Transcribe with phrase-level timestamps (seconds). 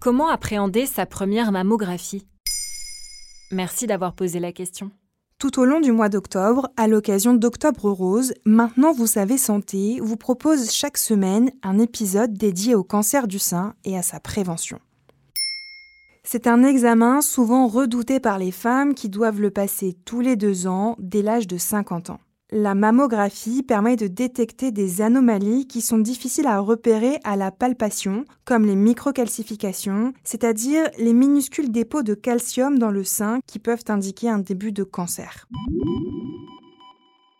[0.00, 2.24] Comment appréhender sa première mammographie?
[3.50, 4.92] Merci d'avoir posé la question.
[5.40, 10.16] Tout au long du mois d'octobre, à l'occasion d'Octobre Rose, Maintenant Vous savez Santé vous
[10.16, 14.78] propose chaque semaine un épisode dédié au cancer du sein et à sa prévention.
[16.22, 20.68] C'est un examen souvent redouté par les femmes qui doivent le passer tous les deux
[20.68, 22.20] ans dès l'âge de 50 ans.
[22.50, 28.24] La mammographie permet de détecter des anomalies qui sont difficiles à repérer à la palpation,
[28.46, 34.30] comme les microcalcifications, c'est-à-dire les minuscules dépôts de calcium dans le sein qui peuvent indiquer
[34.30, 35.46] un début de cancer.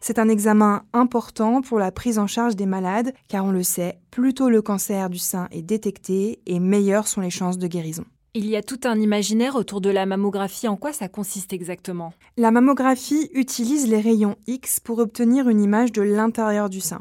[0.00, 4.00] C'est un examen important pour la prise en charge des malades, car on le sait,
[4.10, 8.04] plus tôt le cancer du sein est détecté et meilleures sont les chances de guérison.
[8.38, 10.68] Il y a tout un imaginaire autour de la mammographie.
[10.68, 12.12] En quoi ça consiste exactement?
[12.36, 17.00] La mammographie utilise les rayons X pour obtenir une image de l'intérieur du sein.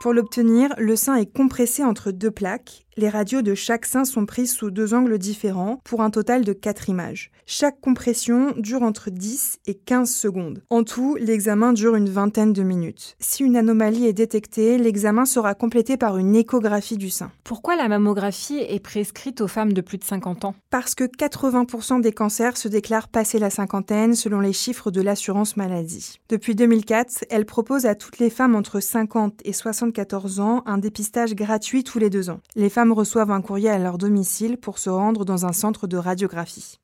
[0.00, 2.87] Pour l'obtenir, le sein est compressé entre deux plaques.
[2.98, 6.52] Les radios de chaque sein sont prises sous deux angles différents pour un total de
[6.52, 7.30] quatre images.
[7.46, 10.64] Chaque compression dure entre 10 et 15 secondes.
[10.68, 13.14] En tout, l'examen dure une vingtaine de minutes.
[13.20, 17.30] Si une anomalie est détectée, l'examen sera complété par une échographie du sein.
[17.44, 20.56] Pourquoi la mammographie est prescrite aux femmes de plus de 50 ans?
[20.70, 25.56] Parce que 80% des cancers se déclarent passé la cinquantaine selon les chiffres de l'assurance
[25.56, 26.18] maladie.
[26.28, 31.36] Depuis 2004, elle propose à toutes les femmes entre 50 et 74 ans un dépistage
[31.36, 32.40] gratuit tous les deux ans.
[32.56, 36.78] Les reçoivent un courrier à leur domicile pour se rendre dans un centre de radiographie.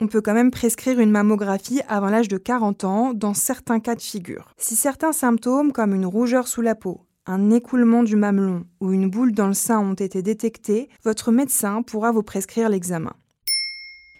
[0.00, 3.96] On peut quand même prescrire une mammographie avant l'âge de 40 ans dans certains cas
[3.96, 4.54] de figure.
[4.56, 9.10] Si certains symptômes comme une rougeur sous la peau, un écoulement du mamelon ou une
[9.10, 13.12] boule dans le sein ont été détectés, votre médecin pourra vous prescrire l'examen.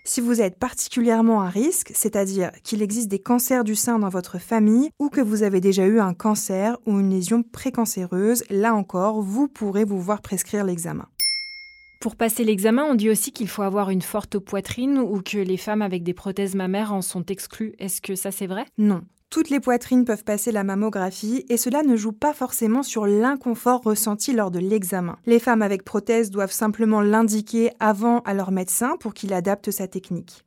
[0.09, 4.39] Si vous êtes particulièrement à risque, c'est-à-dire qu'il existe des cancers du sein dans votre
[4.39, 9.21] famille ou que vous avez déjà eu un cancer ou une lésion précancéreuse, là encore,
[9.21, 11.05] vous pourrez vous voir prescrire l'examen.
[12.01, 15.57] Pour passer l'examen, on dit aussi qu'il faut avoir une forte poitrine ou que les
[15.57, 17.75] femmes avec des prothèses mammaires en sont exclues.
[17.81, 18.67] Est-ce que ça c'est vrai?
[18.79, 19.03] Non.
[19.31, 23.83] Toutes les poitrines peuvent passer la mammographie et cela ne joue pas forcément sur l'inconfort
[23.83, 25.17] ressenti lors de l'examen.
[25.27, 29.89] Les femmes avec prothèse doivent simplement l'indiquer avant à leur médecin pour qu'il adapte sa
[29.89, 30.45] technique.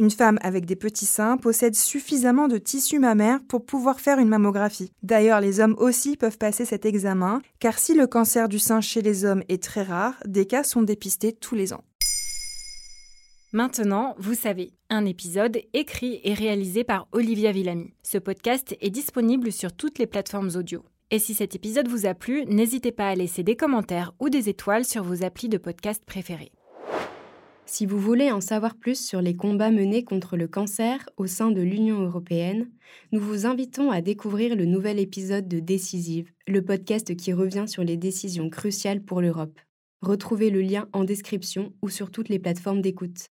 [0.00, 4.28] Une femme avec des petits seins possède suffisamment de tissu mammaire pour pouvoir faire une
[4.28, 4.92] mammographie.
[5.02, 9.02] D'ailleurs, les hommes aussi peuvent passer cet examen, car si le cancer du sein chez
[9.02, 11.82] les hommes est très rare, des cas sont dépistés tous les ans.
[13.52, 17.92] Maintenant, vous savez, un épisode écrit et réalisé par Olivia Villamy.
[18.04, 20.84] Ce podcast est disponible sur toutes les plateformes audio.
[21.10, 24.48] Et si cet épisode vous a plu, n'hésitez pas à laisser des commentaires ou des
[24.48, 26.52] étoiles sur vos applis de podcast préférés.
[27.70, 31.50] Si vous voulez en savoir plus sur les combats menés contre le cancer au sein
[31.50, 32.70] de l'Union européenne,
[33.12, 37.84] nous vous invitons à découvrir le nouvel épisode de Décisive, le podcast qui revient sur
[37.84, 39.60] les décisions cruciales pour l'Europe.
[40.00, 43.28] Retrouvez le lien en description ou sur toutes les plateformes d'écoute.